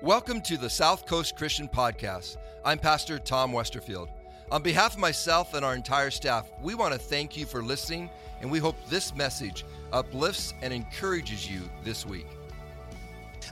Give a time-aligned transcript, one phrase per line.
[0.00, 2.36] Welcome to the South Coast Christian Podcast.
[2.64, 4.08] I'm Pastor Tom Westerfield.
[4.52, 8.08] On behalf of myself and our entire staff, we want to thank you for listening,
[8.40, 12.28] and we hope this message uplifts and encourages you this week.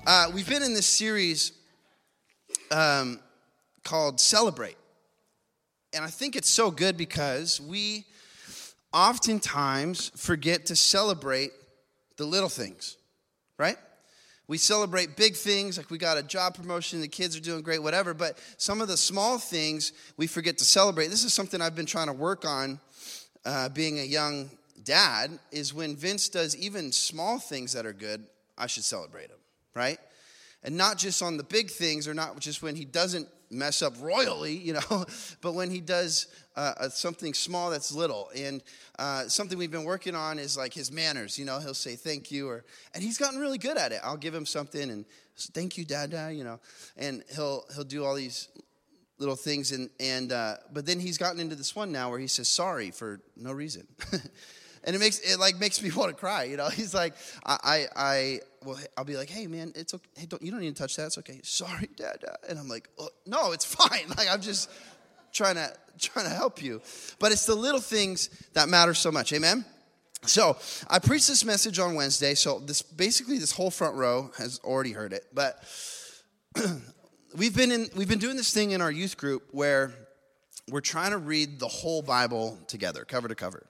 [0.07, 1.51] Uh, we've been in this series
[2.71, 3.19] um,
[3.83, 4.77] called Celebrate.
[5.93, 8.05] And I think it's so good because we
[8.93, 11.51] oftentimes forget to celebrate
[12.19, 12.99] the little things,
[13.59, 13.79] right?
[14.49, 17.83] We celebrate big things like we got a job promotion, the kids are doing great,
[17.83, 21.09] whatever, but some of the small things we forget to celebrate.
[21.09, 22.79] This is something I've been trying to work on
[23.45, 24.51] uh, being a young
[24.85, 28.25] dad, is when Vince does even small things that are good,
[28.57, 29.39] I should celebrate him,
[29.75, 29.99] right?
[30.63, 33.95] And not just on the big things or not just when he doesn't mess up
[34.01, 35.05] royally, you know,
[35.41, 38.31] but when he does uh, something small that's little.
[38.35, 38.63] And
[38.99, 41.39] uh, something we've been working on is like his manners.
[41.39, 42.65] You know, he'll say thank you, or
[42.95, 44.01] and he's gotten really good at it.
[44.03, 45.05] I'll give him something and
[45.37, 46.33] thank you, Dada.
[46.33, 46.61] You know,
[46.97, 48.49] and he'll he'll do all these
[49.19, 52.27] little things and and uh, but then he's gotten into this one now where he
[52.27, 53.87] says sorry for no reason.
[54.87, 56.45] and it makes it like makes me want to cry.
[56.45, 60.09] You know, he's like, I, I, I well, I'll be like, hey man, it's okay.
[60.17, 61.07] Hey, don't you don't need to touch that.
[61.07, 61.41] It's okay.
[61.43, 62.25] Sorry, dad.
[62.49, 64.09] And I'm like, oh, no, it's fine.
[64.17, 64.71] Like I'm just
[65.33, 66.81] trying to trying to help you.
[67.19, 69.33] But it's the little things that matter so much.
[69.33, 69.65] Amen.
[70.23, 70.57] So
[70.89, 72.35] I preached this message on Wednesday.
[72.35, 75.63] So this basically this whole front row has already heard it, but.
[77.37, 79.93] we've been in we've been doing this thing in our youth group where
[80.71, 83.67] we're trying to read the whole Bible together, cover to cover.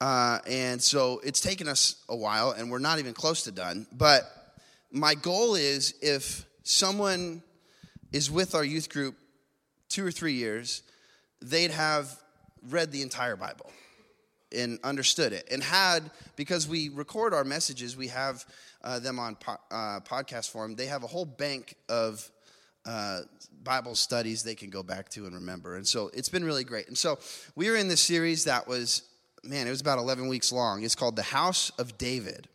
[0.00, 3.86] Uh, and so it's taken us a while, and we're not even close to done.
[3.92, 4.22] But
[4.92, 7.42] my goal is if someone
[8.12, 9.16] is with our youth group
[9.88, 10.82] two or three years,
[11.42, 12.14] they'd have
[12.70, 13.70] read the entire Bible
[14.52, 18.44] and understood it and had because we record our messages we have
[18.82, 22.30] uh, them on po- uh, podcast form they have a whole bank of
[22.86, 23.20] uh,
[23.62, 26.88] bible studies they can go back to and remember and so it's been really great
[26.88, 27.18] and so
[27.56, 29.02] we were in this series that was
[29.42, 30.82] man, it was about 11 weeks long.
[30.82, 32.48] It's called The House of David.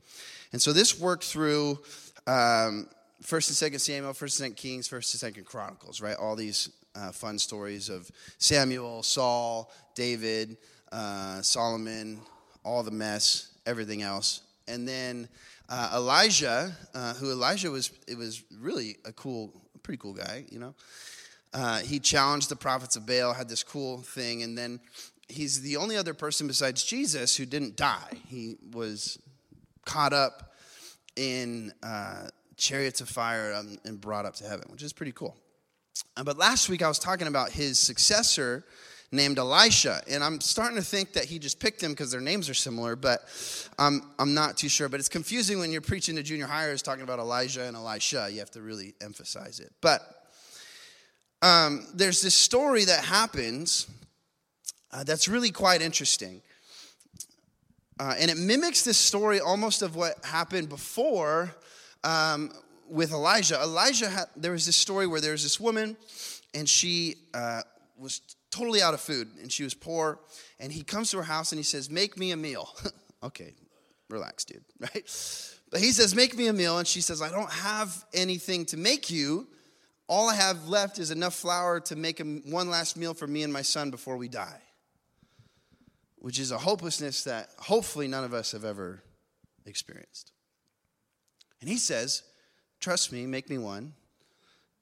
[0.51, 1.79] And so this worked through
[2.27, 2.87] um,
[3.23, 6.15] 1st and 2nd Samuel, 1st and 2nd Kings, 1st and 2nd Chronicles, right?
[6.15, 10.57] All these uh, fun stories of Samuel, Saul, David,
[10.91, 12.19] uh, Solomon,
[12.63, 14.41] all the mess, everything else.
[14.67, 15.27] And then
[15.69, 20.59] uh, Elijah, uh, who Elijah was, it was really a cool, pretty cool guy, you
[20.59, 20.73] know.
[21.53, 24.79] Uh, he challenged the prophets of Baal, had this cool thing, and then
[25.33, 28.19] he's the only other person besides Jesus who didn't die.
[28.27, 29.19] He was
[29.85, 30.53] caught up
[31.15, 32.27] in uh,
[32.57, 35.35] chariots of fire um, and brought up to heaven, which is pretty cool.
[36.15, 38.65] Uh, but last week I was talking about his successor
[39.11, 42.49] named Elisha, and I'm starting to think that he just picked him because their names
[42.49, 43.21] are similar, but
[43.77, 44.89] I'm, I'm not too sure.
[44.89, 48.27] But it's confusing when you're preaching to junior hires talking about Elijah and Elisha.
[48.31, 49.71] You have to really emphasize it.
[49.81, 50.01] But
[51.43, 53.87] um, there's this story that happens
[54.93, 56.41] uh, that's really quite interesting.
[57.99, 61.53] Uh, and it mimics this story almost of what happened before
[62.03, 62.51] um,
[62.89, 63.59] with Elijah.
[63.61, 65.97] Elijah, there was this story where there was this woman,
[66.53, 67.61] and she uh,
[67.97, 68.21] was
[68.51, 70.19] totally out of food, and she was poor.
[70.59, 72.69] And he comes to her house and he says, Make me a meal.
[73.23, 73.55] okay,
[74.09, 75.59] relax, dude, right?
[75.71, 76.77] But he says, Make me a meal.
[76.77, 79.47] And she says, I don't have anything to make you.
[80.07, 83.41] All I have left is enough flour to make a, one last meal for me
[83.41, 84.61] and my son before we die
[86.23, 89.03] which is a hopelessness that hopefully none of us have ever
[89.65, 90.31] experienced.
[91.59, 92.23] And he says,
[92.79, 93.91] Trust me, make me one,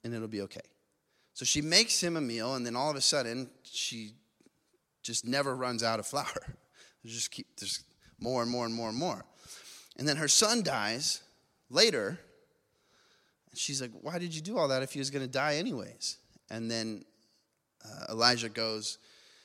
[0.04, 0.60] and it'll be okay.
[1.34, 4.12] So she makes him a meal, and then all of a sudden, she
[5.02, 6.56] just never runs out of flour.
[7.04, 7.82] Just keep there's
[8.20, 9.24] more and more and more and more.
[9.96, 11.22] And then her son dies
[11.68, 12.20] later.
[13.50, 15.56] And she's like, Why did you do all that if he was going to die
[15.56, 16.18] anyways?
[16.48, 17.04] And then
[17.84, 18.98] uh, Elijah goes,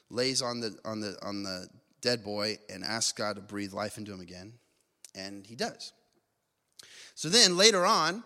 [0.09, 1.68] lays on the on the on the
[2.02, 4.53] dead boy and asks God to breathe life into him again.
[5.16, 5.94] And he does.
[7.16, 8.24] So then later on,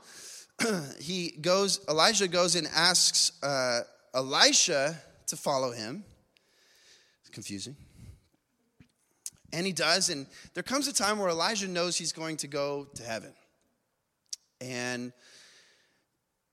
[1.00, 3.82] he goes, Elijah goes and asks uh,
[4.14, 4.96] Elisha
[5.28, 6.04] to follow him.
[7.22, 7.76] It's confusing.
[9.54, 10.10] And he does.
[10.10, 13.34] And there comes a time where Elijah knows he's going to go to heaven.
[14.60, 15.12] And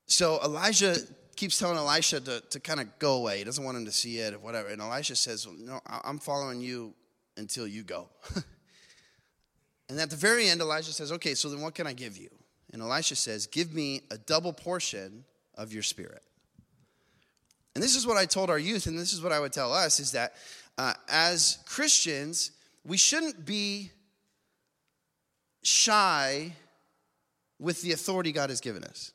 [0.05, 0.95] so Elijah
[1.35, 3.37] keeps telling Elisha to, to kind of go away.
[3.37, 4.69] He doesn't want him to see it or whatever.
[4.69, 6.93] And Elisha says, well, No, I'm following you
[7.39, 8.09] until you go.
[9.89, 12.29] and at the very end, Elijah says, Okay, so then what can I give you?
[12.71, 15.25] And Elisha says, Give me a double portion
[15.55, 16.21] of your spirit.
[17.75, 19.73] And this is what I told our youth, and this is what I would tell
[19.73, 20.33] us is that
[20.77, 22.51] uh, as Christians,
[22.85, 23.91] we shouldn't be
[25.63, 26.53] shy
[27.59, 29.11] with the authority God has given us.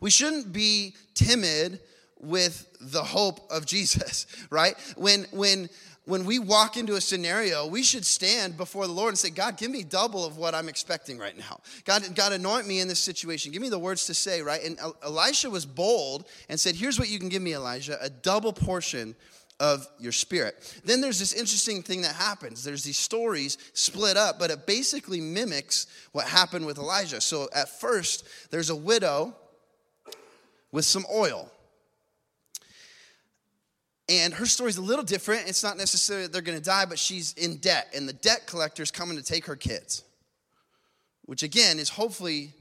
[0.00, 1.80] We shouldn't be timid
[2.18, 4.74] with the hope of Jesus, right?
[4.96, 5.68] When when
[6.10, 9.56] when we walk into a scenario, we should stand before the Lord and say, God,
[9.56, 11.60] give me double of what I'm expecting right now.
[11.84, 13.52] God, God, anoint me in this situation.
[13.52, 14.62] Give me the words to say, right?
[14.62, 18.52] And Elisha was bold and said, Here's what you can give me, Elijah a double
[18.52, 19.14] portion
[19.60, 20.80] of your spirit.
[20.84, 22.64] Then there's this interesting thing that happens.
[22.64, 27.20] There's these stories split up, but it basically mimics what happened with Elijah.
[27.20, 29.36] So at first, there's a widow
[30.72, 31.52] with some oil.
[34.10, 35.48] And her story's a little different.
[35.48, 38.44] It's not necessarily that they're going to die, but she's in debt, and the debt
[38.44, 40.02] collector's coming to take her kids,
[41.22, 42.52] which again is hopefully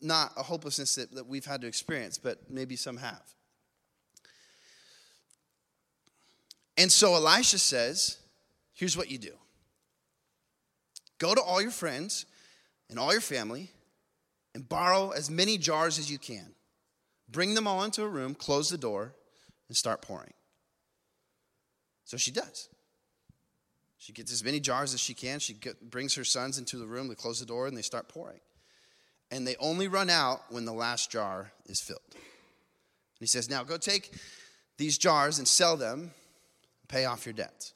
[0.00, 3.22] not a hopelessness that, that we've had to experience, but maybe some have.
[6.78, 8.18] And so Elisha says,
[8.72, 9.32] Here's what you do
[11.18, 12.24] go to all your friends
[12.88, 13.72] and all your family
[14.54, 16.54] and borrow as many jars as you can.
[17.28, 19.14] Bring them all into a room, close the door,
[19.68, 20.32] and start pouring.
[22.12, 22.68] So she does.
[23.96, 25.38] She gets as many jars as she can.
[25.38, 28.06] She get, brings her sons into the room, they close the door, and they start
[28.06, 28.40] pouring.
[29.30, 32.02] And they only run out when the last jar is filled.
[32.12, 32.20] And
[33.20, 34.12] he says, Now go take
[34.76, 36.10] these jars and sell them,
[36.86, 37.72] pay off your debts.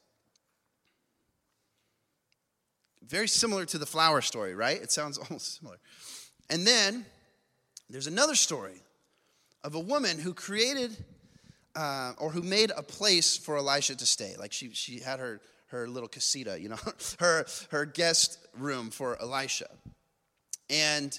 [3.02, 4.82] Very similar to the flour story, right?
[4.82, 5.78] It sounds almost similar.
[6.50, 7.06] And then
[7.88, 8.82] there's another story
[9.64, 10.94] of a woman who created
[11.76, 14.34] uh, or who made a place for Elisha to stay.
[14.38, 16.78] Like she, she had her, her little casita, you know,
[17.20, 19.69] her, her guest room for Elisha.
[20.70, 21.19] And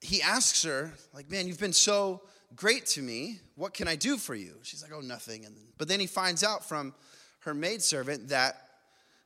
[0.00, 2.22] he asks her, like, man, you've been so
[2.54, 3.40] great to me.
[3.56, 4.54] What can I do for you?
[4.62, 5.44] She's like, oh, nothing.
[5.44, 6.94] And, but then he finds out from
[7.40, 8.56] her maidservant that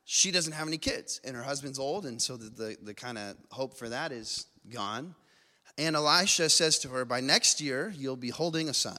[0.04, 2.06] she doesn't have any kids and her husband's old.
[2.06, 5.14] And so the, the, the kind of hope for that is gone.
[5.78, 8.98] And Elisha says to her, by next year, you'll be holding a son.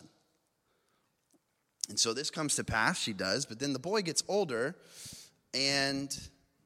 [1.89, 4.75] And so this comes to pass, she does, but then the boy gets older
[5.54, 6.16] and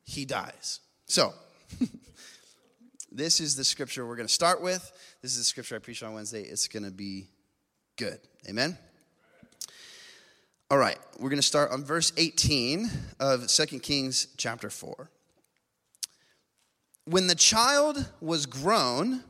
[0.03, 0.79] he dies.
[1.05, 1.33] So,
[3.11, 4.91] this is the scripture we're going to start with.
[5.21, 6.41] This is the scripture I preach on Wednesday.
[6.41, 7.27] It's going to be
[7.97, 8.19] good.
[8.49, 8.77] Amen?
[10.71, 12.89] All right, we're going to start on verse 18
[13.19, 15.09] of 2 Kings chapter 4.
[17.05, 19.23] When the child was grown,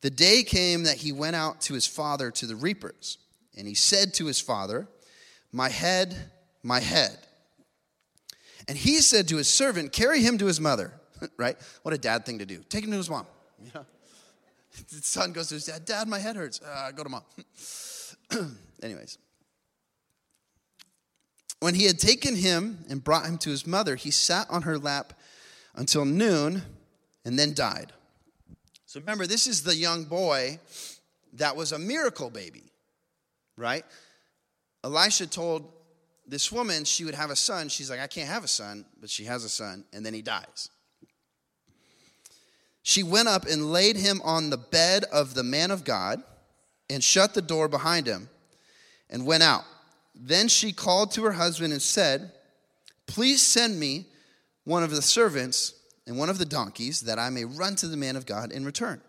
[0.00, 3.18] the day came that he went out to his father to the reapers.
[3.56, 4.86] And he said to his father,
[5.52, 6.30] My head,
[6.62, 7.18] my head.
[8.66, 10.92] And he said to his servant, Carry him to his mother.
[11.36, 11.56] right?
[11.82, 12.62] What a dad thing to do.
[12.68, 13.26] Take him to his mom.
[13.74, 13.86] Know?
[14.90, 16.60] The son goes to his dad, Dad, my head hurts.
[16.60, 17.22] Uh, go to mom.
[18.82, 19.18] Anyways.
[21.60, 24.76] When he had taken him and brought him to his mother, he sat on her
[24.76, 25.12] lap
[25.76, 26.62] until noon
[27.24, 27.92] and then died.
[28.84, 30.58] So remember, this is the young boy
[31.34, 32.73] that was a miracle baby
[33.56, 33.84] right?
[34.82, 35.72] Elisha told
[36.26, 37.68] this woman she would have a son.
[37.68, 40.22] She's like, I can't have a son, but she has a son, and then he
[40.22, 40.68] dies.
[42.82, 46.22] She went up and laid him on the bed of the man of God
[46.90, 48.28] and shut the door behind him
[49.08, 49.64] and went out.
[50.14, 52.32] Then she called to her husband and said,
[53.06, 54.06] Please send me
[54.64, 55.74] one of the servants
[56.06, 58.64] and one of the donkeys that I may run to the man of God in
[58.64, 59.00] return.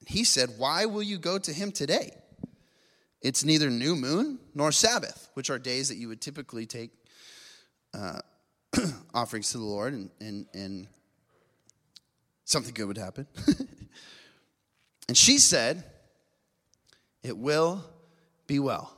[0.00, 2.12] And he said, Why will you go to him today?
[3.20, 6.90] It's neither new moon nor Sabbath, which are days that you would typically take
[7.94, 8.20] uh,
[9.14, 10.86] offerings to the Lord and, and, and
[12.44, 13.26] something good would happen.
[15.08, 15.82] and she said,
[17.22, 17.84] It will
[18.46, 18.94] be well.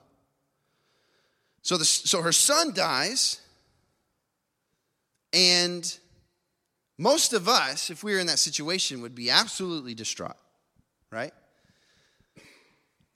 [1.62, 3.40] So, the, so her son dies,
[5.32, 5.98] and
[6.98, 10.36] most of us, if we were in that situation, would be absolutely distraught,
[11.10, 11.32] right?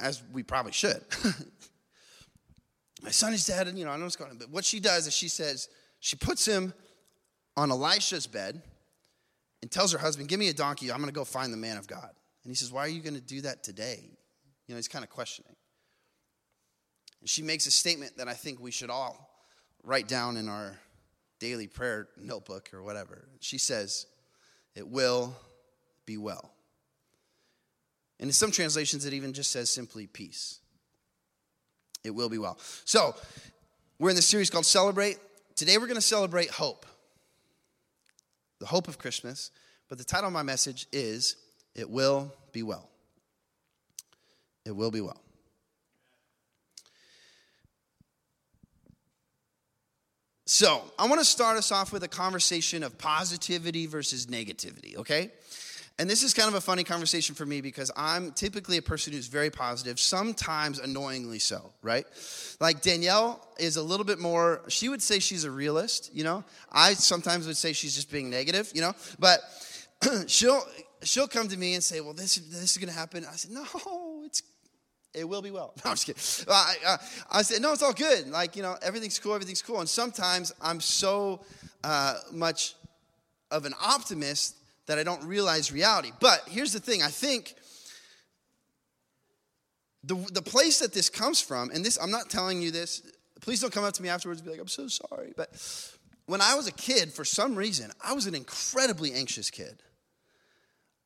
[0.05, 1.01] As we probably should.
[3.03, 4.39] My son is dead, and you know, I know what's going on.
[4.39, 5.69] But what she does is she says,
[5.99, 6.75] she puts him
[7.57, 8.63] on Elisha's bed
[9.63, 11.79] and tells her husband, Give me a donkey, I'm going to go find the man
[11.79, 12.11] of God.
[12.45, 14.11] And he says, Why are you going to do that today?
[14.67, 15.57] You know, he's kind of questioning.
[17.21, 19.31] And she makes a statement that I think we should all
[19.83, 20.79] write down in our
[21.41, 23.29] daily prayer notebook or whatever.
[23.41, 24.07] She says,
[24.75, 25.35] It will
[26.05, 26.54] be well.
[28.21, 30.61] And in some translations, it even just says simply peace.
[32.05, 32.59] It will be well.
[32.85, 33.15] So,
[33.99, 35.19] we're in this series called Celebrate.
[35.57, 36.87] Today, we're going to celebrate hope,
[38.61, 39.51] the hope of Christmas.
[39.89, 41.37] But the title of my message is
[41.75, 42.89] It Will Be Well.
[44.65, 45.21] It will be well.
[50.47, 55.31] So, I want to start us off with a conversation of positivity versus negativity, okay?
[55.99, 59.13] And this is kind of a funny conversation for me because I'm typically a person
[59.13, 62.05] who's very positive, sometimes annoyingly so, right?
[62.61, 66.43] Like Danielle is a little bit more, she would say she's a realist, you know?
[66.73, 68.93] I sometimes would say she's just being negative, you know?
[69.21, 69.41] But
[70.27, 70.63] she'll
[71.03, 73.53] she'll come to me and say, "Well, this this is going to happen." I said,
[73.53, 73.65] "No,
[74.25, 74.43] it's
[75.15, 76.53] it will be well." No, I'm just kidding.
[76.53, 76.97] I, I,
[77.39, 78.29] I said, "No, it's all good.
[78.29, 79.35] Like you know, everything's cool.
[79.35, 81.45] Everything's cool." And sometimes I'm so
[81.83, 82.75] uh, much
[83.51, 86.11] of an optimist that I don't realize reality.
[86.21, 87.55] But here's the thing: I think.
[90.07, 93.01] The, the place that this comes from, and this, I'm not telling you this,
[93.41, 95.33] please don't come up to me afterwards and be like, I'm so sorry.
[95.35, 95.49] But
[96.27, 99.83] when I was a kid, for some reason, I was an incredibly anxious kid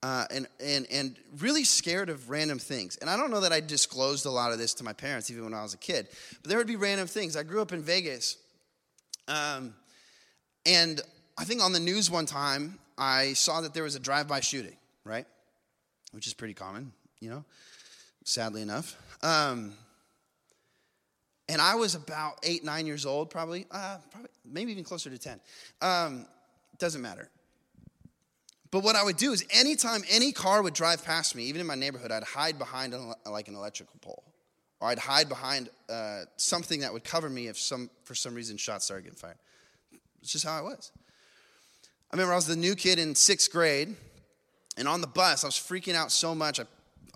[0.03, 2.97] uh, and, and, and really scared of random things.
[2.99, 5.45] And I don't know that I disclosed a lot of this to my parents even
[5.45, 6.09] when I was a kid,
[6.43, 7.37] but there would be random things.
[7.37, 8.37] I grew up in Vegas,
[9.27, 9.75] um,
[10.65, 11.01] and
[11.37, 14.41] I think on the news one time, I saw that there was a drive by
[14.41, 15.27] shooting, right?
[16.13, 17.45] Which is pretty common, you know,
[18.25, 18.97] sadly enough.
[19.23, 19.73] Um,
[21.49, 25.19] and I was about eight, nine years old, probably, uh, probably maybe even closer to
[25.19, 25.41] 10.
[25.81, 26.27] Um,
[26.79, 27.31] doesn't matter.
[28.71, 31.67] But what I would do is anytime any car would drive past me, even in
[31.67, 34.25] my neighborhood, I'd hide behind an, like an electrical pole.
[34.81, 38.59] Or I'd hide behind uh, something that would cover me if some, for some reason
[38.59, 39.39] shots started getting fired.
[40.21, 40.93] It's just how I was.
[42.11, 43.95] I remember I was the new kid in sixth grade,
[44.79, 46.65] and on the bus, I was freaking out so much, I,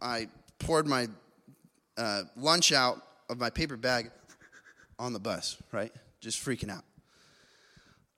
[0.03, 1.09] I poured my
[1.97, 4.11] uh, lunch out of my paper bag
[4.99, 5.93] on the bus, right?
[6.21, 6.85] Just freaking out.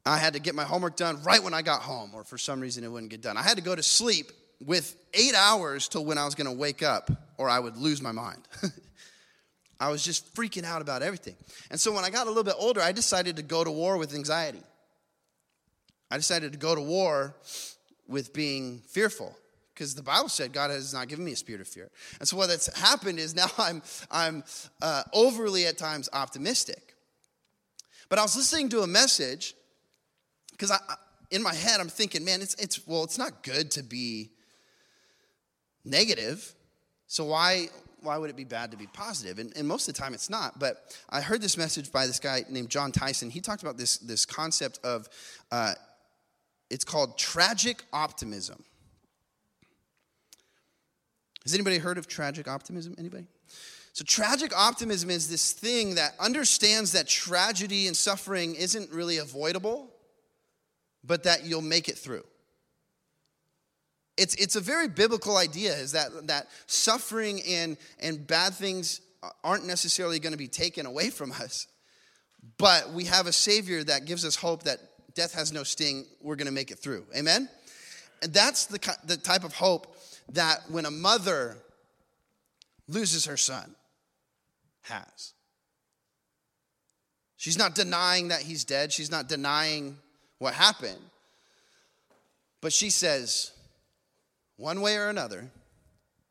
[0.05, 2.61] I had to get my homework done right when I got home, or for some
[2.61, 3.37] reason it wouldn't get done.
[3.37, 6.83] I had to go to sleep with eight hours till when I was to wake
[6.83, 8.43] up, or I would lose my mind.
[9.81, 11.37] I was just freaking out about everything.
[11.71, 13.97] And so when I got a little bit older, I decided to go to war
[13.97, 14.63] with anxiety.
[16.15, 17.35] I decided to go to war
[18.07, 19.37] with being fearful
[19.75, 21.91] because the Bible said God has not given me a spirit of fear.
[22.21, 24.45] And so what that's happened is now I'm, I'm
[24.81, 26.95] uh, overly at times optimistic.
[28.09, 29.55] But I was listening to a message
[30.53, 30.79] because I,
[31.33, 34.31] in my head, I'm thinking, man, it's, it's, well, it's not good to be
[35.85, 36.55] negative.
[37.09, 37.71] So why,
[38.03, 39.41] why would it be bad to be positive?
[39.41, 40.61] And, and most of the time it's not.
[40.61, 43.31] But I heard this message by this guy named Jon Tyson.
[43.31, 45.09] He talked about this, this concept of,
[45.51, 45.75] uh,
[46.71, 48.63] it's called tragic optimism.
[51.45, 52.95] Has anybody heard of tragic optimism?
[52.99, 53.27] Anybody?
[53.93, 59.93] So, tragic optimism is this thing that understands that tragedy and suffering isn't really avoidable,
[61.05, 62.25] but that you'll make it through.
[64.17, 69.01] It's, it's a very biblical idea is that, that suffering and, and bad things
[69.43, 71.67] aren't necessarily going to be taken away from us,
[72.59, 74.79] but we have a Savior that gives us hope that
[75.15, 77.07] death has no sting, we're going to make it through.
[77.17, 77.49] Amen?
[78.23, 79.97] And that's the, the type of hope
[80.33, 81.57] that when a mother
[82.89, 83.75] loses her son,
[84.83, 85.33] has.
[87.37, 88.93] She's not denying that he's dead.
[88.93, 89.99] She's not denying
[90.39, 91.01] what happened.
[92.61, 93.53] But she says,
[94.57, 95.51] one way or another,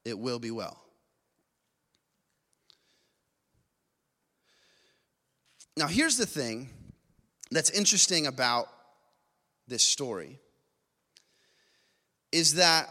[0.06, 0.80] it will be well.
[5.78, 6.70] Now, here's the thing
[7.52, 8.68] that's interesting about
[9.68, 10.40] this story
[12.32, 12.90] is that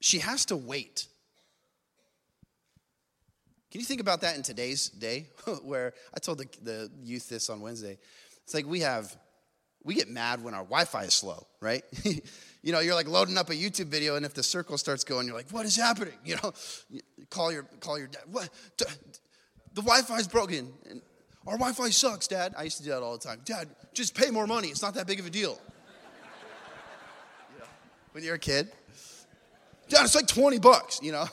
[0.00, 1.06] she has to wait.
[3.70, 5.26] Can you think about that in today's day?
[5.62, 7.98] Where I told the, the youth this on Wednesday.
[8.44, 9.16] It's like we have,
[9.82, 11.82] we get mad when our Wi Fi is slow, right?
[12.04, 15.26] you know, you're like loading up a YouTube video, and if the circle starts going,
[15.26, 16.14] you're like, what is happening?
[16.24, 16.52] You know,
[17.30, 18.22] call your, call your dad.
[18.30, 18.50] What?
[18.76, 20.72] The Wi Fi is broken.
[20.90, 21.00] And
[21.46, 22.54] our Wi Fi sucks, Dad.
[22.56, 23.40] I used to do that all the time.
[23.44, 24.68] Dad, just pay more money.
[24.68, 25.58] It's not that big of a deal.
[28.12, 28.70] when you're a kid,
[29.88, 31.26] Dad, it's like 20 bucks, you know.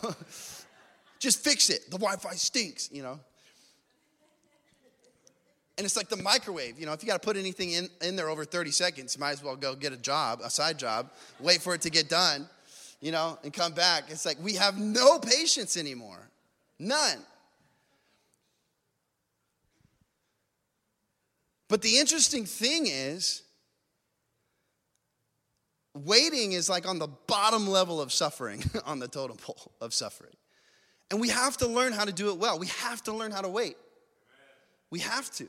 [1.20, 1.86] just fix it.
[1.86, 3.20] The Wi Fi stinks, you know.
[5.78, 6.78] And it's like the microwave.
[6.78, 9.22] You know, if you got to put anything in, in there over 30 seconds, you
[9.22, 12.10] might as well go get a job, a side job, wait for it to get
[12.10, 12.50] done,
[13.00, 14.06] you know, and come back.
[14.10, 16.30] It's like we have no patience anymore.
[16.80, 17.20] None.
[21.70, 23.44] But the interesting thing is,
[25.94, 30.34] waiting is like on the bottom level of suffering, on the totem pole of suffering.
[31.12, 32.60] And we have to learn how to do it well.
[32.60, 33.78] We have to learn how to wait.
[34.92, 35.48] We have to.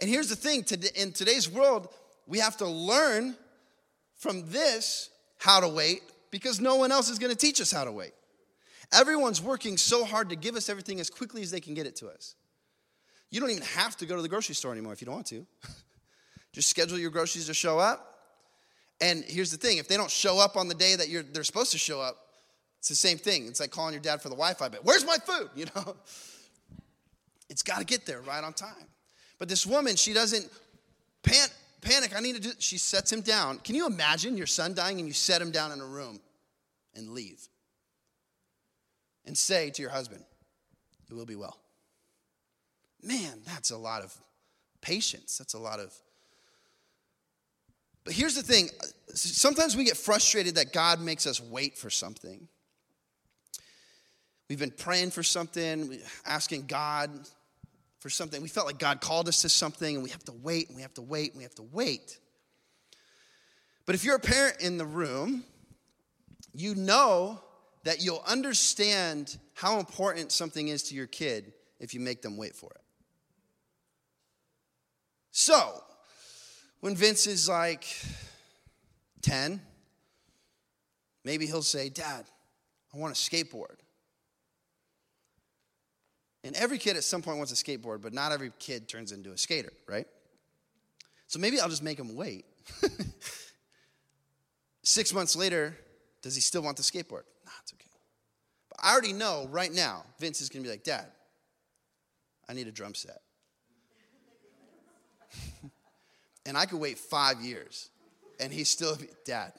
[0.00, 0.64] And here's the thing
[0.96, 1.88] in today's world,
[2.26, 3.36] we have to learn
[4.16, 7.84] from this how to wait because no one else is going to teach us how
[7.84, 8.12] to wait.
[8.92, 11.96] Everyone's working so hard to give us everything as quickly as they can get it
[11.96, 12.34] to us.
[13.34, 15.26] You don't even have to go to the grocery store anymore if you don't want
[15.26, 15.44] to.
[16.52, 18.20] Just schedule your groceries to show up
[19.00, 21.42] And here's the thing if they don't show up on the day that you're, they're
[21.42, 22.16] supposed to show up,
[22.78, 23.48] it's the same thing.
[23.48, 24.82] It's like calling your dad for the Wi Fi bill.
[24.84, 25.50] Where's my food?
[25.56, 25.96] You know?
[27.50, 28.86] It's got to get there right on time.
[29.40, 30.48] But this woman, she doesn't
[31.24, 31.48] pan-
[31.80, 32.16] panic.
[32.16, 32.52] I need to do.
[32.60, 33.58] She sets him down.
[33.58, 36.20] Can you imagine your son dying and you set him down in a room
[36.94, 37.48] and leave
[39.26, 40.24] and say to your husband,
[41.10, 41.63] "It will be well."
[43.64, 44.14] That's a lot of
[44.82, 45.38] patience.
[45.38, 45.90] That's a lot of.
[48.04, 48.68] But here's the thing
[49.14, 52.46] sometimes we get frustrated that God makes us wait for something.
[54.50, 57.10] We've been praying for something, asking God
[58.00, 58.42] for something.
[58.42, 60.82] We felt like God called us to something, and we have to wait, and we
[60.82, 62.18] have to wait, and we have to wait.
[63.86, 65.42] But if you're a parent in the room,
[66.52, 67.40] you know
[67.84, 72.54] that you'll understand how important something is to your kid if you make them wait
[72.54, 72.83] for it.
[75.36, 75.82] So,
[76.78, 77.84] when Vince is like
[79.22, 79.60] 10,
[81.24, 82.24] maybe he'll say, Dad,
[82.94, 83.80] I want a skateboard.
[86.44, 89.32] And every kid at some point wants a skateboard, but not every kid turns into
[89.32, 90.06] a skater, right?
[91.26, 92.44] So maybe I'll just make him wait.
[94.84, 95.76] Six months later,
[96.22, 97.24] does he still want the skateboard?
[97.44, 97.90] Nah, it's okay.
[98.68, 101.06] But I already know right now, Vince is gonna be like, Dad,
[102.48, 103.23] I need a drum set.
[106.46, 107.88] And I could wait five years,
[108.40, 109.52] and he's still, Dad,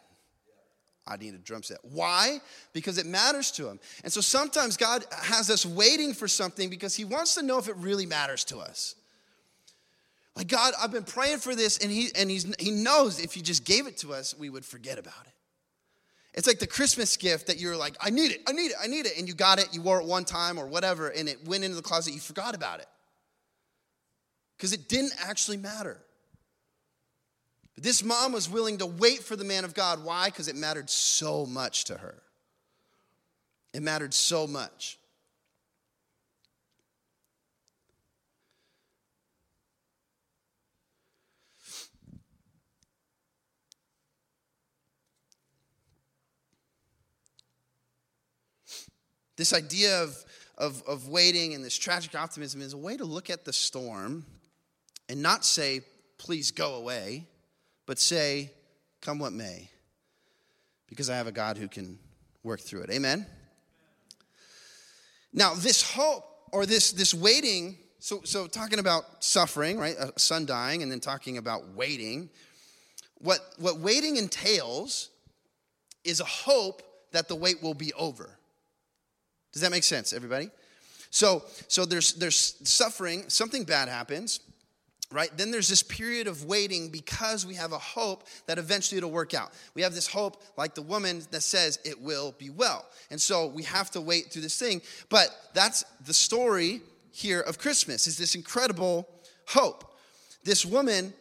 [1.08, 1.78] I need a drum set.
[1.84, 2.40] Why?
[2.74, 3.80] Because it matters to him.
[4.04, 7.68] And so sometimes God has us waiting for something because he wants to know if
[7.68, 8.96] it really matters to us.
[10.36, 13.42] Like, God, I've been praying for this, and he, and he's, he knows if he
[13.42, 15.32] just gave it to us, we would forget about it.
[16.34, 18.88] It's like the Christmas gift that you're like, I need it, I need it, I
[18.88, 19.18] need it.
[19.18, 21.78] And you got it, you wore it one time or whatever, and it went into
[21.78, 22.88] the closet, you forgot about it.
[24.58, 25.98] Because it didn't actually matter.
[27.76, 30.04] But this mom was willing to wait for the man of God.
[30.04, 30.28] Why?
[30.28, 32.24] Because it mattered so much to her.
[33.74, 34.98] It mattered so much.
[49.38, 50.16] This idea of,
[50.58, 54.26] of, of waiting and this tragic optimism is a way to look at the storm
[55.10, 55.82] and not say,
[56.18, 57.28] please go away,
[57.86, 58.52] but say,
[59.02, 59.70] Come what may,
[60.88, 62.00] because I have a God who can
[62.44, 62.90] work through it.
[62.90, 63.28] Amen?
[65.32, 69.96] Now, this hope or this, this waiting, so, so talking about suffering, right?
[70.00, 72.30] A son dying, and then talking about waiting.
[73.20, 75.10] What, what waiting entails
[76.04, 78.30] is a hope that the wait will be over.
[79.54, 80.50] Does that make sense, everybody?
[81.12, 84.40] So, so there's, there's suffering, something bad happens
[85.12, 85.30] right?
[85.38, 89.34] Then there's this period of waiting because we have a hope that eventually it'll work
[89.34, 89.52] out.
[89.74, 92.86] We have this hope, like the woman that says it will be well.
[93.12, 94.82] And so we have to wait through this thing.
[95.10, 99.08] But that's the story here of Christmas, is this incredible
[99.48, 99.96] hope.
[100.44, 101.14] This woman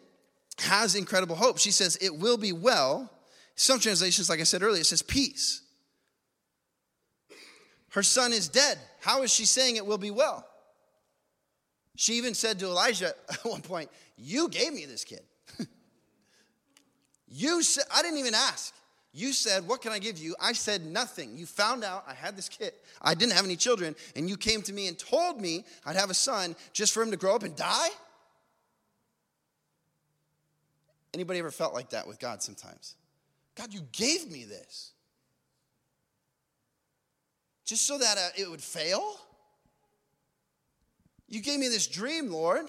[0.58, 1.58] has incredible hope.
[1.58, 3.10] She says, It will be well.
[3.56, 5.62] Some translations, like I said earlier, it says peace.
[7.90, 8.78] Her son is dead.
[9.00, 10.44] How is she saying it will be well?
[11.96, 15.22] She even said to Elijah at one point, You gave me this kid.
[17.28, 18.74] you said, I didn't even ask.
[19.12, 20.34] You said, What can I give you?
[20.40, 21.36] I said nothing.
[21.36, 22.72] You found out I had this kid.
[23.00, 26.10] I didn't have any children, and you came to me and told me I'd have
[26.10, 27.88] a son just for him to grow up and die?
[31.12, 32.96] Anybody ever felt like that with God sometimes?
[33.54, 34.90] God, you gave me this.
[37.64, 39.16] Just so that uh, it would fail?
[41.28, 42.66] You gave me this dream, Lord,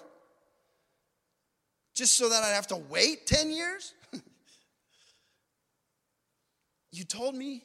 [1.94, 3.94] just so that I'd have to wait 10 years?
[6.92, 7.64] you told me.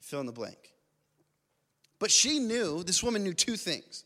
[0.00, 0.72] Fill in the blank.
[2.00, 4.04] But she knew, this woman knew two things.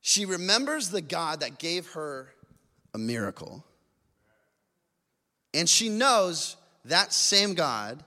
[0.00, 2.32] She remembers the God that gave her
[2.94, 3.64] a miracle,
[5.52, 8.02] and she knows that same God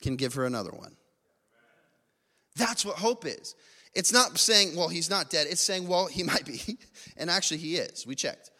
[0.00, 0.96] can give her another one.
[2.56, 3.54] That's what hope is.
[3.94, 5.46] It's not saying, well, he's not dead.
[5.48, 6.78] It's saying, well, he might be.
[7.16, 8.06] And actually, he is.
[8.06, 8.50] We checked.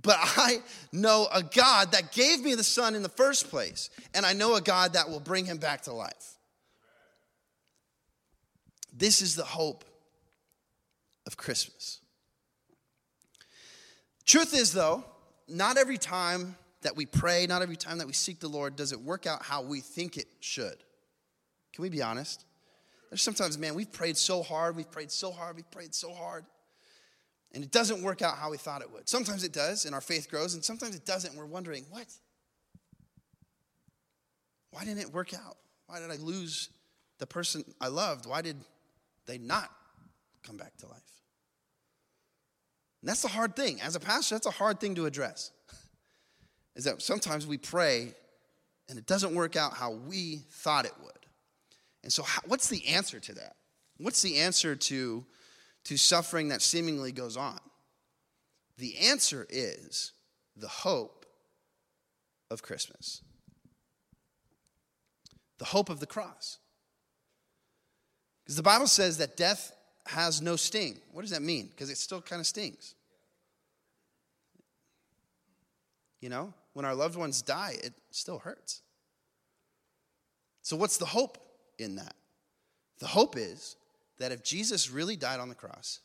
[0.00, 3.88] But I know a God that gave me the Son in the first place.
[4.14, 6.36] And I know a God that will bring him back to life.
[8.92, 9.84] This is the hope
[11.26, 12.00] of Christmas.
[14.26, 15.04] Truth is, though,
[15.48, 18.92] not every time that we pray, not every time that we seek the Lord, does
[18.92, 20.76] it work out how we think it should.
[21.72, 22.44] Can we be honest?
[23.10, 26.44] There's sometimes, man, we've prayed so hard, we've prayed so hard, we've prayed so hard.
[27.54, 29.08] and it doesn't work out how we thought it would.
[29.08, 32.06] Sometimes it does, and our faith grows, and sometimes it doesn't, we're wondering, what?
[34.70, 35.58] Why didn't it work out?
[35.86, 36.70] Why did I lose
[37.18, 38.24] the person I loved?
[38.24, 38.56] Why did
[39.26, 39.70] they not
[40.42, 41.02] come back to life?
[43.02, 43.80] And that's the hard thing.
[43.82, 45.50] As a pastor, that's a hard thing to address.
[46.74, 48.14] Is that sometimes we pray
[48.88, 51.12] and it doesn't work out how we thought it would.
[52.02, 53.56] And so, how, what's the answer to that?
[53.98, 55.24] What's the answer to,
[55.84, 57.58] to suffering that seemingly goes on?
[58.78, 60.12] The answer is
[60.56, 61.24] the hope
[62.50, 63.22] of Christmas,
[65.58, 66.58] the hope of the cross.
[68.44, 69.72] Because the Bible says that death
[70.06, 70.98] has no sting.
[71.12, 71.68] What does that mean?
[71.68, 72.94] Because it still kind of stings.
[76.20, 78.82] You know, when our loved ones die, it still hurts.
[80.62, 81.38] So, what's the hope
[81.78, 82.14] in that?
[82.98, 83.76] The hope is
[84.18, 86.00] that if Jesus really died on the cross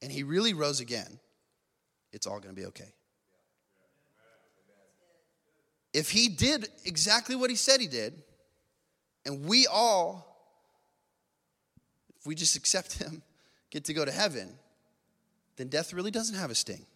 [0.00, 1.18] and he really rose again,
[2.12, 2.94] it's all going to be okay.
[5.92, 8.22] If he did exactly what he said he did,
[9.26, 10.26] and we all,
[12.18, 13.22] if we just accept him,
[13.70, 14.48] get to go to heaven,
[15.56, 16.86] then death really doesn't have a sting.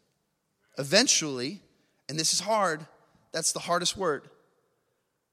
[0.79, 1.63] Eventually,
[2.09, 2.87] and this is hard,
[3.33, 4.29] that's the hardest word.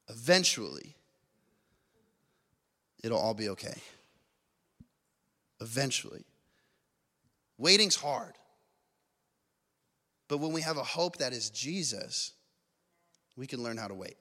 [0.09, 0.95] Eventually,
[3.03, 3.81] it'll all be okay.
[5.62, 6.25] Eventually.
[7.57, 8.33] Waiting's hard.
[10.27, 12.33] But when we have a hope that is Jesus,
[13.38, 14.17] we can learn how to wait.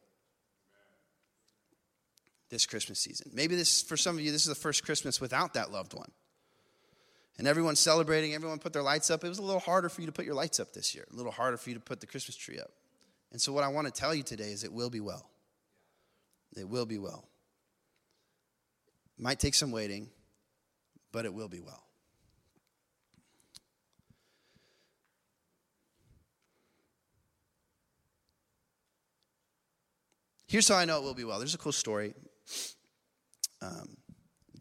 [2.51, 3.31] This Christmas season.
[3.33, 6.11] Maybe this, for some of you, this is the first Christmas without that loved one.
[7.39, 9.25] And everyone's celebrating, everyone put their lights up.
[9.25, 11.17] It was a little harder for you to put your lights up this year, a
[11.17, 12.71] little harder for you to put the Christmas tree up.
[13.33, 15.31] And so, what I want to tell you today is it will be well.
[16.57, 17.27] It will be well.
[19.19, 20.11] Might take some waiting,
[21.11, 21.85] but it will be well.
[30.47, 31.39] Here's how I know it will be well.
[31.39, 32.13] There's a cool story.
[33.63, 33.97] Um,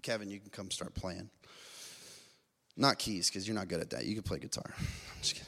[0.02, 1.30] Kevin, you can come start playing.
[2.82, 4.06] Not keys, because you're not good at that.
[4.06, 4.66] You can play guitar.
[4.80, 5.48] I'm Just kidding.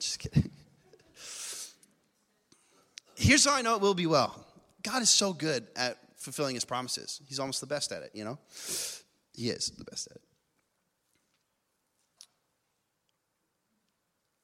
[0.00, 0.50] Just kidding.
[3.14, 4.44] Here's how I know it will be well
[4.82, 7.20] God is so good at fulfilling his promises.
[7.28, 8.36] He's almost the best at it, you know?
[9.32, 10.22] He is the best at it.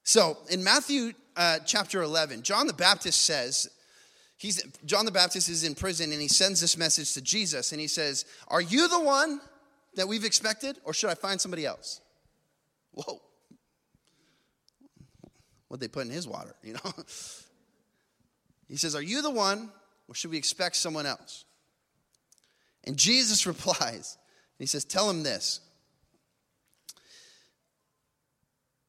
[0.05, 3.69] So in Matthew uh, chapter 11, John the Baptist says,
[4.37, 7.81] he's, John the Baptist is in prison and he sends this message to Jesus and
[7.81, 9.41] he says, Are you the one
[9.97, 12.01] that we've expected or should I find somebody else?
[12.93, 13.21] Whoa.
[15.69, 16.93] What they put in his water, you know?
[18.69, 19.71] He says, Are you the one,
[20.09, 21.45] or should we expect someone else?
[22.85, 24.17] And Jesus replies,
[24.59, 25.61] and He says, Tell him this.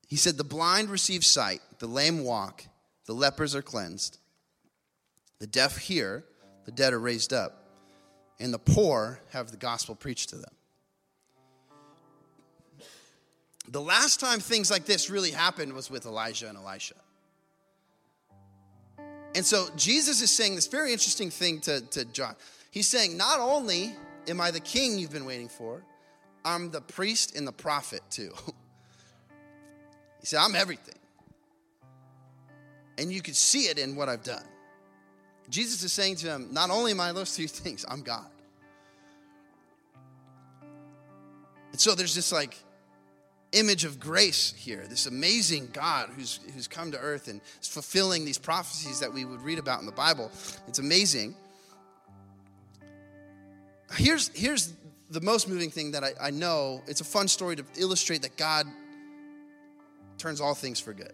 [0.07, 2.63] He said, The blind receive sight, the lame walk,
[3.05, 4.19] the lepers are cleansed,
[5.39, 6.23] the deaf hear,
[6.65, 7.65] the dead are raised up,
[8.39, 10.56] and the poor have the gospel preached to them.
[13.69, 16.95] The last time things like this really happened was with Elijah and Elisha.
[19.35, 22.35] And so Jesus is saying this very interesting thing to, to John.
[22.71, 23.95] He's saying, Not only
[24.27, 25.83] am I the king you've been waiting for,
[26.45, 28.31] I'm the priest and the prophet too.
[30.21, 30.95] he said, I'm everything.
[32.97, 34.45] And you can see it in what I've done.
[35.49, 38.25] Jesus is saying to him, Not only am I those three things, I'm God.
[41.71, 42.57] And so there's this like
[43.57, 48.25] image of grace here, this amazing God who's, who's come to earth and is fulfilling
[48.25, 50.31] these prophecies that we would read about in the Bible.
[50.67, 51.35] It's amazing.
[53.95, 54.73] Here's, here's
[55.09, 56.81] the most moving thing that I, I know.
[56.87, 58.67] It's a fun story to illustrate that God
[60.17, 61.13] turns all things for good.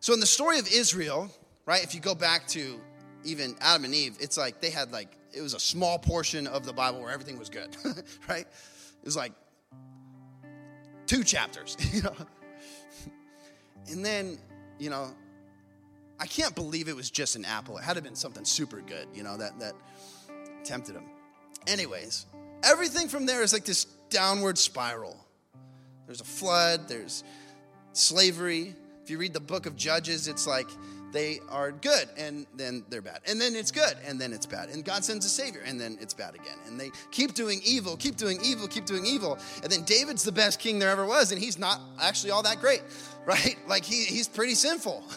[0.00, 1.30] So, in the story of Israel,
[1.64, 2.78] right, if you go back to
[3.24, 6.64] even Adam and Eve, it's like they had like, it was a small portion of
[6.64, 7.76] the Bible where everything was good,
[8.28, 8.46] right?
[8.46, 9.32] It was like
[11.06, 12.14] two chapters, you know.
[13.88, 14.38] And then,
[14.78, 15.14] you know,
[16.18, 17.78] I can't believe it was just an apple.
[17.78, 19.74] It had to have been something super good, you know, that that
[20.64, 21.04] tempted him.
[21.66, 22.26] Anyways,
[22.62, 25.16] everything from there is like this downward spiral.
[26.06, 27.24] There's a flood, there's
[27.92, 28.74] slavery.
[29.02, 30.68] If you read the book of Judges, it's like
[31.12, 33.20] they are good and then they're bad.
[33.26, 34.68] And then it's good and then it's bad.
[34.68, 36.58] And God sends a savior and then it's bad again.
[36.66, 39.38] And they keep doing evil, keep doing evil, keep doing evil.
[39.62, 42.60] And then David's the best king there ever was and he's not actually all that
[42.60, 42.82] great,
[43.26, 43.56] right?
[43.66, 45.02] Like he, he's pretty sinful.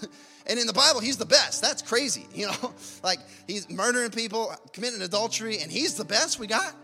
[0.50, 1.62] And in the Bible, he's the best.
[1.62, 2.74] That's crazy, you know?
[3.04, 6.76] Like he's murdering people, committing adultery, and he's the best we got?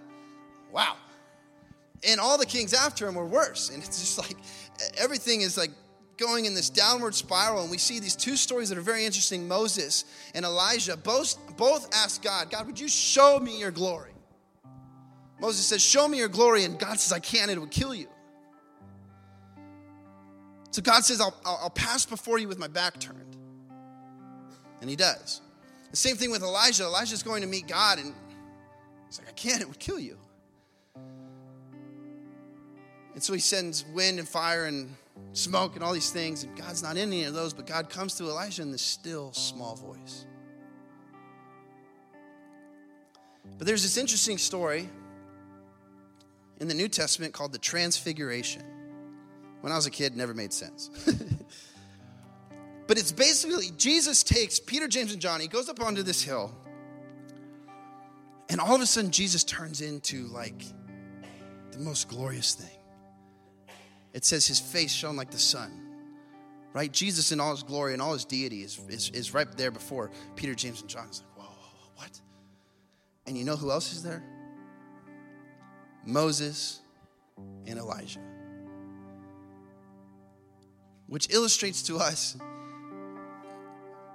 [0.71, 0.97] Wow.
[2.07, 3.71] And all the kings after him were worse.
[3.71, 4.37] And it's just like
[4.97, 5.71] everything is like
[6.17, 9.47] going in this downward spiral, and we see these two stories that are very interesting
[9.47, 10.97] Moses and Elijah.
[10.97, 14.11] Both, both ask God, God, would you show me your glory?
[15.39, 18.07] Moses says, Show me your glory, and God says, I can't, it would kill you.
[20.71, 23.37] So God says, I'll, I'll, pass before you with my back turned.
[24.81, 25.39] And he does.
[25.91, 26.83] The same thing with Elijah.
[26.83, 28.13] Elijah's going to meet God, and
[29.07, 30.17] he's like, I can't, it would kill you.
[33.15, 34.93] And so he sends wind and fire and
[35.31, 38.15] smoke and all these things, and God's not in any of those, but God comes
[38.15, 40.25] to Elijah in this still small voice.
[43.57, 44.89] But there's this interesting story
[46.59, 48.63] in the New Testament called the Transfiguration.
[49.61, 50.89] When I was a kid, it never made sense.
[52.87, 56.53] but it's basically Jesus takes Peter, James, and John, he goes up onto this hill,
[58.49, 60.65] and all of a sudden, Jesus turns into like
[61.71, 62.77] the most glorious thing
[64.15, 65.81] it says his face shone like the sun.
[66.71, 66.91] Right?
[66.91, 70.09] Jesus in all his glory and all his deity is, is, is right there before
[70.37, 71.05] Peter, James, and John.
[71.09, 72.21] It's like, whoa, whoa, whoa, what?
[73.27, 74.23] And you know who else is there?
[76.05, 76.79] Moses
[77.67, 78.21] and Elijah.
[81.07, 82.37] Which illustrates to us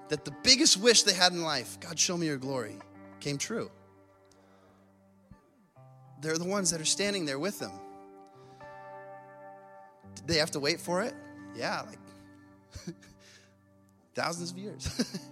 [0.08, 2.76] that the biggest wish they had in life, God, show me your glory,
[3.20, 3.70] came true.
[6.22, 7.72] They're the ones that are standing there with them.
[10.14, 11.14] Did they have to wait for it?
[11.56, 11.98] Yeah, like
[14.14, 15.18] thousands of years.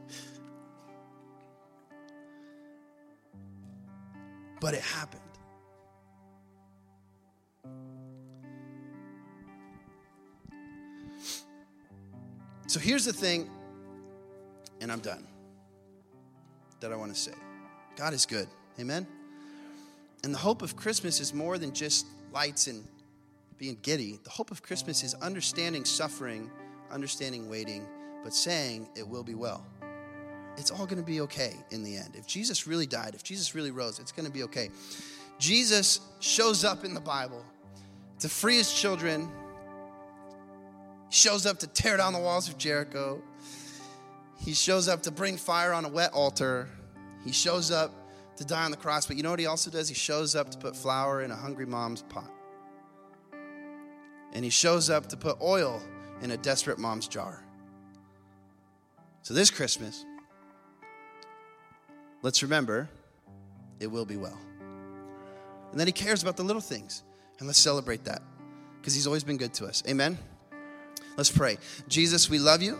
[4.60, 5.22] but it happened.
[12.66, 13.48] So here's the thing,
[14.82, 15.26] and I'm done,
[16.80, 17.32] that I want to say
[17.96, 18.46] God is good.
[18.78, 19.06] Amen?
[20.22, 22.84] And the hope of Christmas is more than just lights and
[23.58, 24.18] being giddy.
[24.22, 26.50] The hope of Christmas is understanding suffering,
[26.90, 27.86] understanding waiting,
[28.22, 29.66] but saying it will be well.
[30.56, 32.14] It's all going to be okay in the end.
[32.14, 34.70] If Jesus really died, if Jesus really rose, it's going to be okay.
[35.38, 37.44] Jesus shows up in the Bible
[38.20, 39.30] to free his children,
[41.08, 43.22] he shows up to tear down the walls of Jericho.
[44.40, 46.68] He shows up to bring fire on a wet altar.
[47.24, 47.92] He shows up
[48.36, 49.06] to die on the cross.
[49.06, 49.88] But you know what he also does?
[49.88, 52.30] He shows up to put flour in a hungry mom's pot
[54.32, 55.82] and he shows up to put oil
[56.22, 57.42] in a desperate mom's jar.
[59.22, 60.04] So this Christmas,
[62.22, 62.88] let's remember
[63.80, 64.38] it will be well.
[65.70, 67.02] And then he cares about the little things.
[67.38, 68.22] And let's celebrate that
[68.80, 69.82] because he's always been good to us.
[69.86, 70.18] Amen.
[71.16, 71.58] Let's pray.
[71.88, 72.78] Jesus, we love you.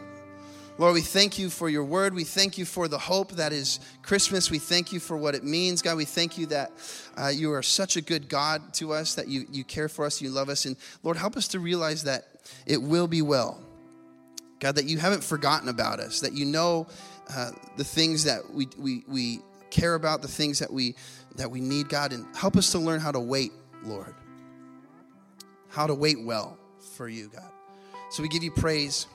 [0.79, 2.14] Lord, we thank you for your word.
[2.14, 4.49] We thank you for the hope that is Christmas.
[4.49, 5.83] We thank you for what it means.
[5.83, 6.71] God, we thank you that
[7.17, 10.23] uh, you are such a good God to us, that you, you care for us,
[10.23, 10.67] you love us.
[10.67, 12.29] And Lord, help us to realize that
[12.64, 13.61] it will be well.
[14.61, 16.87] God, that you haven't forgotten about us, that you know
[17.35, 20.95] uh, the things that we, we, we care about, the things that we,
[21.35, 22.12] that we need, God.
[22.12, 23.51] And help us to learn how to wait,
[23.83, 24.14] Lord.
[25.71, 26.57] How to wait well
[26.95, 27.51] for you, God.
[28.11, 29.09] So we give you praise.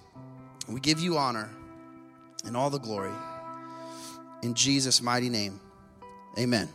[0.67, 1.49] We give you honor
[2.45, 3.11] and all the glory.
[4.41, 5.59] In Jesus' mighty name,
[6.37, 6.69] amen.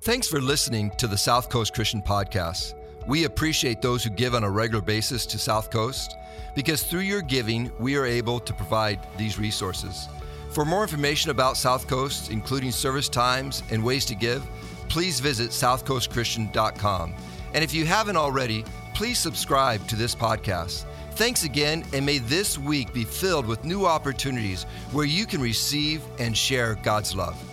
[0.00, 2.74] Thanks for listening to the South Coast Christian Podcast.
[3.06, 6.16] We appreciate those who give on a regular basis to South Coast
[6.54, 10.08] because through your giving, we are able to provide these resources.
[10.50, 14.42] For more information about South Coast, including service times and ways to give,
[14.88, 17.14] please visit southcoastchristian.com.
[17.54, 20.84] And if you haven't already, please subscribe to this podcast.
[21.14, 26.02] Thanks again, and may this week be filled with new opportunities where you can receive
[26.18, 27.51] and share God's love.